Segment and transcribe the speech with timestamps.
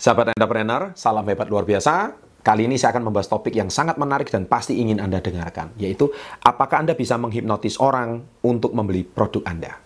[0.00, 2.16] Sahabat entrepreneur, salam hebat luar biasa.
[2.40, 6.08] Kali ini saya akan membahas topik yang sangat menarik dan pasti ingin Anda dengarkan, yaitu
[6.40, 9.76] apakah Anda bisa menghipnotis orang untuk membeli produk Anda.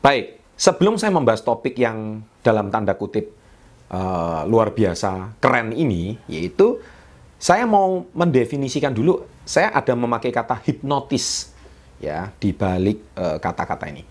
[0.00, 3.36] Baik, sebelum saya membahas topik yang dalam tanda kutip
[3.92, 6.80] uh, luar biasa keren ini, yaitu
[7.38, 11.52] saya mau mendefinisikan dulu, saya ada memakai kata hipnotis
[12.00, 14.02] ya di balik uh, kata-kata ini.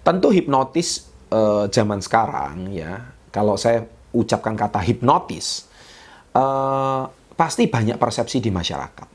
[0.00, 5.70] Tentu hipnotis uh, zaman sekarang ya, kalau saya ucapkan kata hipnotis,
[6.34, 7.06] uh,
[7.38, 9.08] pasti banyak persepsi di masyarakat.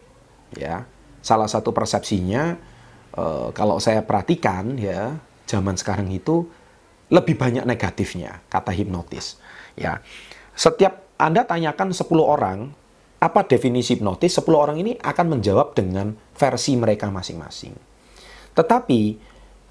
[0.55, 0.87] Ya,
[1.19, 2.55] salah satu persepsinya
[3.17, 6.47] uh, kalau saya perhatikan ya, zaman sekarang itu
[7.11, 9.37] lebih banyak negatifnya kata hipnotis.
[9.75, 9.99] Ya,
[10.55, 12.71] setiap anda tanyakan 10 orang
[13.19, 17.73] apa definisi hipnotis, 10 orang ini akan menjawab dengan versi mereka masing-masing.
[18.55, 19.01] Tetapi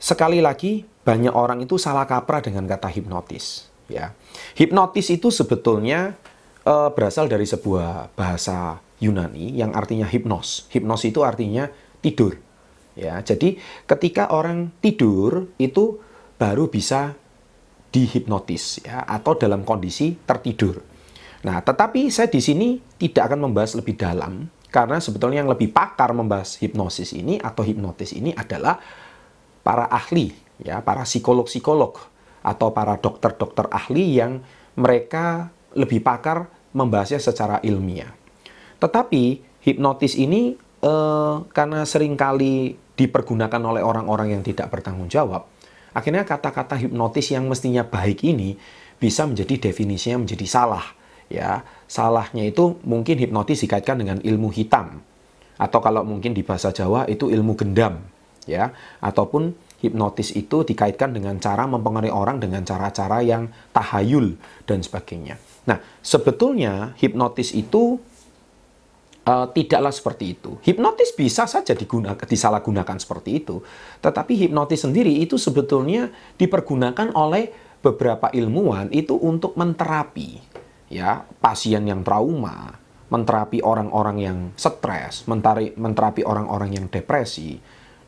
[0.01, 4.17] sekali lagi banyak orang itu salah kaprah dengan kata hipnotis, ya.
[4.57, 6.17] Hipnotis itu sebetulnya
[6.65, 10.69] e, berasal dari sebuah bahasa Yunani yang artinya hipnos.
[10.73, 11.69] Hipnos itu artinya
[12.01, 12.41] tidur.
[12.95, 13.59] Ya, jadi
[13.91, 15.99] ketika orang tidur itu
[16.39, 17.19] baru bisa
[17.95, 20.83] dihipnotis ya atau dalam kondisi tertidur.
[21.45, 22.69] Nah, tetapi saya di sini
[23.05, 28.11] tidak akan membahas lebih dalam karena sebetulnya yang lebih pakar membahas hipnosis ini atau hipnotis
[28.11, 28.83] ini adalah
[29.63, 31.95] para ahli, ya, para psikolog-psikolog
[32.43, 34.43] atau para dokter-dokter ahli yang
[34.75, 38.11] mereka lebih pakar membahasnya secara ilmiah.
[38.83, 45.47] Tetapi hipnotis ini eh, karena sering kali dipergunakan oleh orang-orang yang tidak bertanggung jawab,
[45.95, 48.59] akhirnya kata-kata hipnotis yang mestinya baik ini
[48.99, 55.01] bisa menjadi definisinya menjadi salah ya salahnya itu mungkin hipnotis dikaitkan dengan ilmu hitam
[55.55, 58.03] atau kalau mungkin di bahasa Jawa itu ilmu gendam
[58.45, 64.33] ya ataupun hipnotis itu dikaitkan dengan cara mempengaruhi orang dengan cara-cara yang tahayul
[64.65, 65.37] dan sebagainya.
[65.69, 68.01] Nah, sebetulnya hipnotis itu
[69.29, 70.57] uh, tidaklah seperti itu.
[70.65, 73.61] Hipnotis bisa saja digunakan disalahgunakan seperti itu,
[74.01, 76.09] tetapi hipnotis sendiri itu sebetulnya
[76.41, 77.53] dipergunakan oleh
[77.85, 80.54] beberapa ilmuwan itu untuk menterapi
[80.89, 82.77] ya pasien yang trauma,
[83.13, 85.29] menterapi orang-orang yang stres,
[85.77, 87.61] menterapi orang-orang yang depresi,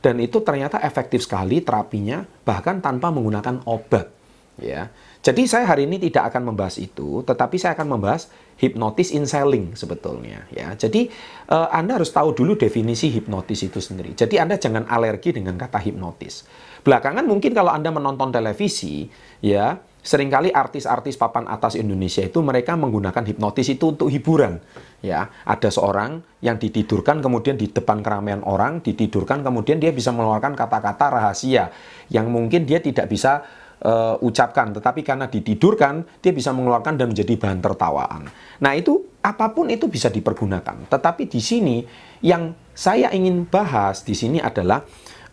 [0.02, 4.14] dan itu ternyata efektif sekali terapinya bahkan tanpa menggunakan obat.
[4.56, 4.88] Ya,
[5.20, 9.76] jadi saya hari ini tidak akan membahas itu, tetapi saya akan membahas hipnotis in selling
[9.76, 10.48] sebetulnya.
[10.48, 11.12] Ya, jadi
[11.52, 14.16] uh, Anda harus tahu dulu definisi hipnotis itu sendiri.
[14.16, 16.48] Jadi Anda jangan alergi dengan kata hipnotis.
[16.80, 19.12] Belakangan mungkin kalau Anda menonton televisi,
[19.44, 19.76] ya
[20.06, 24.62] sering kali artis-artis papan atas Indonesia itu mereka menggunakan hipnotis itu untuk hiburan.
[25.02, 30.54] Ya, ada seorang yang ditidurkan kemudian di depan keramaian orang ditidurkan kemudian dia bisa mengeluarkan
[30.54, 31.74] kata-kata rahasia
[32.08, 33.42] yang mungkin dia tidak bisa
[33.82, 38.22] uh, ucapkan, tetapi karena ditidurkan dia bisa mengeluarkan dan menjadi bahan tertawaan.
[38.62, 40.86] Nah, itu apa pun itu bisa dipergunakan.
[40.86, 41.76] Tetapi di sini
[42.22, 44.80] yang saya ingin bahas di sini adalah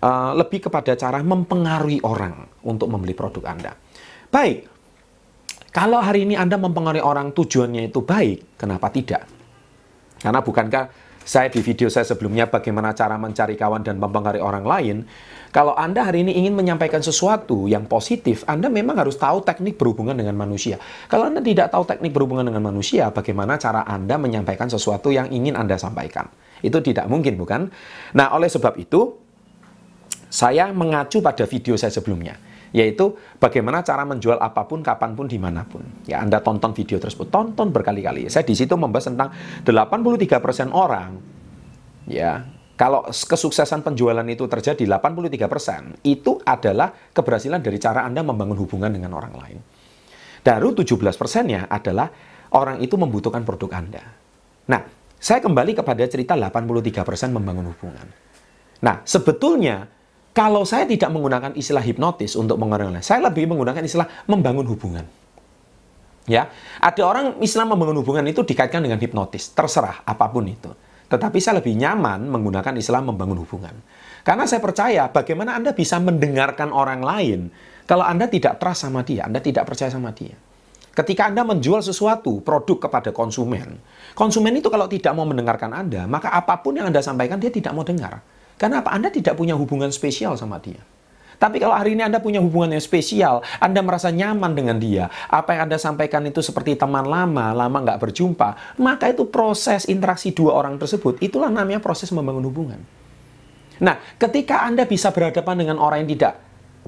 [0.02, 3.74] uh, lebih kepada cara mempengaruhi orang untuk membeli produk Anda.
[4.34, 4.66] Baik,
[5.70, 9.30] kalau hari ini Anda mempengaruhi orang tujuannya itu baik, kenapa tidak?
[10.18, 10.90] Karena bukankah
[11.22, 14.98] saya di video saya sebelumnya bagaimana cara mencari kawan dan mempengaruhi orang lain,
[15.54, 20.18] kalau Anda hari ini ingin menyampaikan sesuatu yang positif, Anda memang harus tahu teknik berhubungan
[20.18, 20.82] dengan manusia.
[21.06, 25.54] Kalau Anda tidak tahu teknik berhubungan dengan manusia, bagaimana cara Anda menyampaikan sesuatu yang ingin
[25.54, 26.26] Anda sampaikan?
[26.66, 27.70] Itu tidak mungkin, bukan?
[28.18, 29.14] Nah, oleh sebab itu,
[30.26, 35.38] saya mengacu pada video saya sebelumnya yaitu bagaimana cara menjual apa pun, kapan pun, di
[35.38, 35.86] mana pun.
[36.10, 38.28] Ya, Anda tonton video tersebut, tonton berkali-kali.
[38.34, 39.30] Saya di situ membahas tentang
[39.62, 41.22] 83% orang,
[42.10, 42.42] ya,
[42.74, 49.14] kalau kesuksesan penjualan itu terjadi 83%, itu adalah keberhasilan dari cara Anda membangun hubungan dengan
[49.14, 49.58] orang lain.
[50.42, 52.10] Baru 17%-nya adalah
[52.58, 54.04] orang itu membutuhkan produk Anda.
[54.66, 54.82] Nah,
[55.22, 58.08] saya kembali kepada cerita 83% membangun hubungan.
[58.84, 59.88] Nah, sebetulnya
[60.34, 65.06] kalau saya tidak menggunakan istilah hipnotis untuk mengenal, saya lebih menggunakan istilah membangun hubungan.
[66.26, 66.50] Ya,
[66.80, 70.72] ada orang Islam membangun hubungan itu dikaitkan dengan hipnotis, terserah apa pun itu.
[71.12, 73.76] Tetapi saya lebih nyaman menggunakan istilah membangun hubungan.
[74.24, 77.52] Karena saya percaya bagaimana Anda bisa mendengarkan orang lain
[77.84, 80.34] kalau Anda tidak trust sama dia, Anda tidak percaya sama dia.
[80.96, 83.78] Ketika Anda menjual sesuatu, produk kepada konsumen,
[84.16, 87.76] konsumen itu kalau tidak mau mendengarkan Anda, maka apa pun yang Anda sampaikan dia tidak
[87.76, 88.24] mau dengar.
[88.64, 88.96] Karena apa?
[88.96, 90.80] Anda tidak punya hubungan spesial sama dia.
[91.36, 95.52] Tapi kalau hari ini Anda punya hubungan yang spesial, Anda merasa nyaman dengan dia, apa
[95.52, 100.56] yang Anda sampaikan itu seperti teman lama, lama nggak berjumpa, maka itu proses interaksi dua
[100.56, 102.80] orang tersebut, itulah namanya proses membangun hubungan.
[103.84, 106.34] Nah, ketika Anda bisa berhadapan dengan orang yang tidak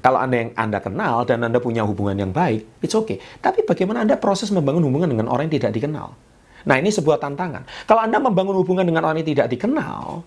[0.00, 3.20] kalau Anda yang Anda kenal dan Anda punya hubungan yang baik, it's okay.
[3.44, 6.16] Tapi bagaimana Anda proses membangun hubungan dengan orang yang tidak dikenal?
[6.64, 7.68] Nah, ini sebuah tantangan.
[7.84, 10.24] Kalau Anda membangun hubungan dengan orang yang tidak dikenal,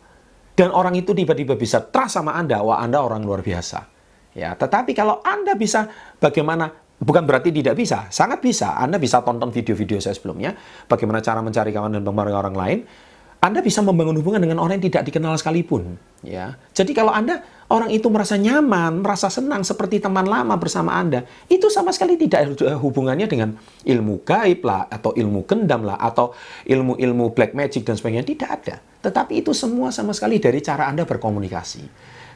[0.59, 3.79] dan orang itu tiba-tiba bisa trust sama Anda, wah Anda orang luar biasa.
[4.35, 5.87] Ya, tetapi kalau Anda bisa
[6.19, 6.67] bagaimana
[6.99, 8.75] bukan berarti tidak bisa, sangat bisa.
[8.75, 10.51] Anda bisa tonton video-video saya sebelumnya,
[10.91, 12.79] bagaimana cara mencari kawan dan mempengaruhi orang lain.
[13.39, 16.55] Anda bisa membangun hubungan dengan orang yang tidak dikenal sekalipun, ya.
[16.75, 21.69] Jadi kalau Anda orang itu merasa nyaman, merasa senang seperti teman lama bersama Anda, itu
[21.69, 23.55] sama sekali tidak ada hubungannya dengan
[23.85, 26.33] ilmu gaib lah atau ilmu gendam lah atau
[26.65, 28.75] ilmu-ilmu black magic dan sebagainya, tidak ada.
[29.05, 31.83] Tetapi itu semua sama sekali dari cara Anda berkomunikasi.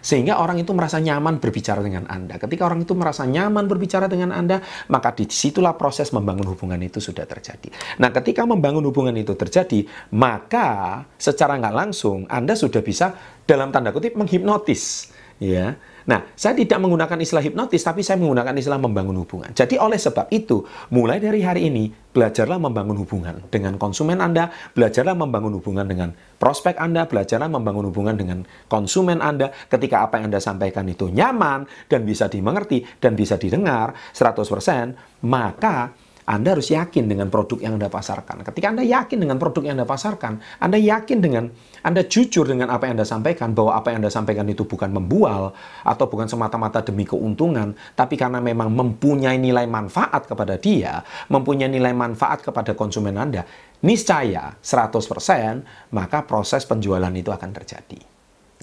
[0.03, 2.35] Sehingga orang itu merasa nyaman berbicara dengan Anda.
[2.35, 4.59] Ketika orang itu merasa nyaman berbicara dengan Anda,
[4.91, 7.71] maka di situlah proses membangun hubungan itu sudah terjadi.
[8.03, 13.15] Nah, ketika membangun hubungan itu terjadi, maka secara nggak langsung Anda sudah bisa
[13.47, 15.15] dalam tanda kutip menghipnotis.
[15.41, 19.55] Ya, Nah, saya tidak menggunakan istilah hipnotis, tapi saya menggunakan istilah membangun hubungan.
[19.55, 25.15] Jadi oleh sebab itu, mulai dari hari ini, belajarlah membangun hubungan dengan konsumen Anda, belajarlah
[25.15, 30.43] membangun hubungan dengan prospek Anda, belajarlah membangun hubungan dengan konsumen Anda ketika apa yang Anda
[30.43, 37.27] sampaikan itu nyaman dan bisa dimengerti dan bisa didengar 100%, maka anda harus yakin dengan
[37.27, 38.47] produk yang Anda pasarkan.
[38.47, 41.51] Ketika Anda yakin dengan produk yang Anda pasarkan, Anda yakin dengan,
[41.83, 45.51] Anda jujur dengan apa yang Anda sampaikan, bahwa apa yang Anda sampaikan itu bukan membual,
[45.83, 51.91] atau bukan semata-mata demi keuntungan, tapi karena memang mempunyai nilai manfaat kepada dia, mempunyai nilai
[51.91, 53.43] manfaat kepada konsumen Anda,
[53.83, 57.99] niscaya 100%, maka proses penjualan itu akan terjadi.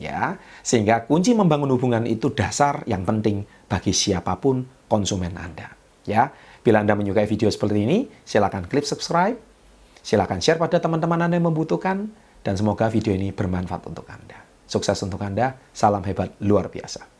[0.01, 5.77] Ya, sehingga kunci membangun hubungan itu dasar yang penting bagi siapa pun konsumen Anda.
[6.09, 9.37] Ya, Bila Anda menyukai video seperti ini, silakan klik subscribe,
[10.05, 14.41] silakan share pada teman-teman Anda yang membutuhkan, dan semoga video ini bermanfaat untuk Anda.
[14.69, 17.20] Sukses untuk Anda, salam hebat luar biasa.